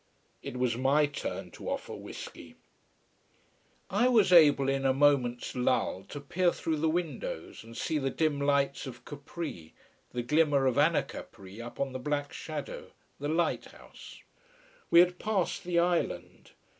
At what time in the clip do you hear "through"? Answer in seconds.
6.51-6.77